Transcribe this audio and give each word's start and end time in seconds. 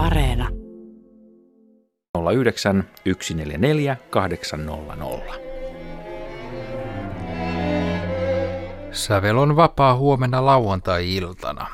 Areena. 0.00 0.48
09 2.42 2.84
144 3.04 3.96
800. 4.10 5.22
Sävel 8.92 9.38
on 9.38 9.56
vapaa 9.56 9.96
huomenna 9.96 10.46
lauantai-iltana. 10.46 11.66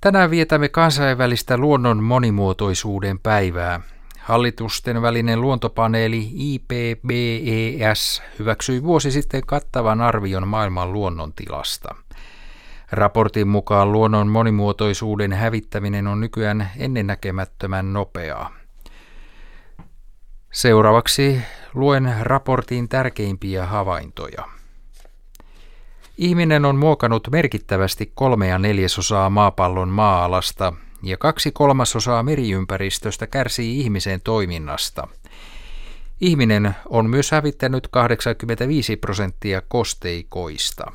Tänään 0.00 0.30
vietämme 0.30 0.68
kansainvälistä 0.68 1.56
luonnon 1.56 2.02
monimuotoisuuden 2.02 3.18
päivää. 3.18 3.80
Hallitusten 4.18 5.02
välinen 5.02 5.40
luontopaneeli 5.40 6.28
IPBES 6.34 8.22
hyväksyi 8.38 8.82
vuosi 8.82 9.10
sitten 9.10 9.42
kattavan 9.46 10.00
arvion 10.00 10.48
maailman 10.48 10.92
luonnontilasta. 10.92 11.94
Raportin 12.94 13.48
mukaan 13.48 13.92
luonnon 13.92 14.28
monimuotoisuuden 14.28 15.32
hävittäminen 15.32 16.06
on 16.06 16.20
nykyään 16.20 16.70
ennennäkemättömän 16.76 17.92
nopeaa. 17.92 18.50
Seuraavaksi 20.52 21.40
luen 21.74 22.14
raportin 22.20 22.88
tärkeimpiä 22.88 23.66
havaintoja. 23.66 24.44
Ihminen 26.18 26.64
on 26.64 26.76
muokannut 26.76 27.28
merkittävästi 27.30 28.12
kolmea 28.14 28.58
neljäsosaa 28.58 29.30
maapallon 29.30 29.88
maa-alasta 29.88 30.72
ja 31.02 31.16
kaksi 31.16 31.52
kolmasosaa 31.52 32.22
meriympäristöstä 32.22 33.26
kärsii 33.26 33.80
ihmisen 33.80 34.20
toiminnasta. 34.20 35.08
Ihminen 36.20 36.74
on 36.88 37.10
myös 37.10 37.30
hävittänyt 37.30 37.88
85 37.88 38.96
prosenttia 38.96 39.62
kosteikoista. 39.68 40.92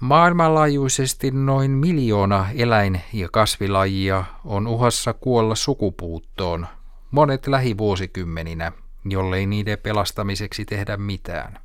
Maailmanlaajuisesti 0.00 1.30
noin 1.30 1.70
miljoona 1.70 2.46
eläin- 2.54 3.00
ja 3.12 3.28
kasvilajia 3.32 4.24
on 4.44 4.66
uhassa 4.66 5.12
kuolla 5.12 5.54
sukupuuttoon, 5.54 6.66
monet 7.10 7.46
lähivuosikymmeninä, 7.46 8.72
jollei 9.04 9.46
niiden 9.46 9.78
pelastamiseksi 9.78 10.64
tehdä 10.64 10.96
mitään. 10.96 11.58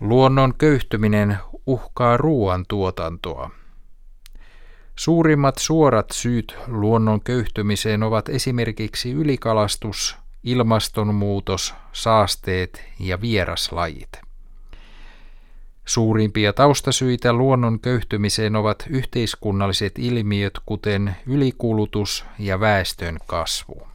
Luonnon 0.00 0.54
köyhtyminen 0.58 1.38
uhkaa 1.66 2.16
ruoantuotantoa. 2.16 3.50
Suurimmat 4.96 5.58
suorat 5.58 6.10
syyt 6.10 6.58
luonnon 6.66 7.20
köyhtymiseen 7.20 8.02
ovat 8.02 8.28
esimerkiksi 8.28 9.12
ylikalastus, 9.12 10.16
ilmastonmuutos, 10.44 11.74
saasteet 11.92 12.84
ja 13.00 13.20
vieraslajit. 13.20 14.25
Suurimpia 15.86 16.52
taustasyitä 16.52 17.32
luonnon 17.32 17.80
köyhtymiseen 17.80 18.56
ovat 18.56 18.86
yhteiskunnalliset 18.90 19.98
ilmiöt, 19.98 20.60
kuten 20.66 21.16
ylikulutus 21.26 22.24
ja 22.38 22.60
väestön 22.60 23.18
kasvu. 23.26 23.86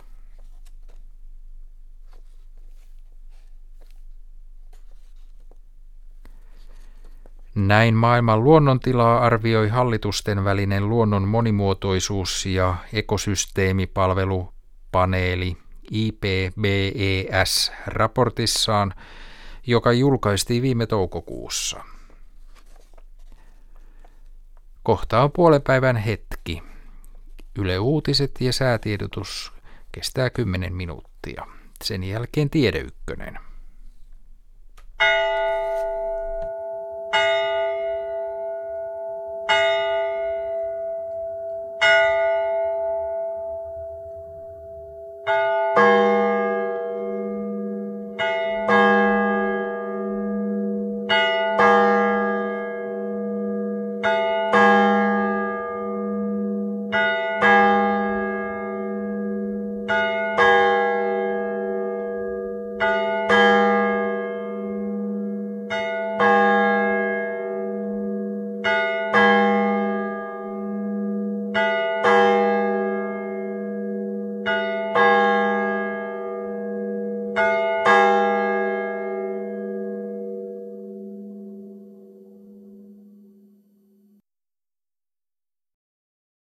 Näin 7.56 7.96
maailman 7.96 8.44
luonnontilaa 8.44 9.20
arvioi 9.20 9.70
hallitusten 9.70 10.44
välinen 10.44 10.90
luonnon 10.90 11.28
monimuotoisuus- 11.28 12.46
ja 12.46 12.76
ekosysteemipalvelupaneeli 12.94 15.58
IPBES 15.92 17.72
raportissaan, 17.88 18.94
joka 19.68 19.92
julkaistiin 19.92 20.62
viime 20.62 20.86
toukokuussa. 20.86 21.84
Kohta 24.84 25.24
on 25.24 25.32
puolen 25.32 25.62
päivän 25.62 25.96
hetki. 25.96 26.64
Yle 27.60 27.80
Uutiset 27.80 28.32
ja 28.40 28.54
säätiedotus 28.54 29.54
kestää 29.92 30.30
10 30.30 30.74
minuuttia. 30.74 31.48
Sen 31.84 32.04
jälkeen 32.04 32.50
Tiedeykkönen. 32.50 33.40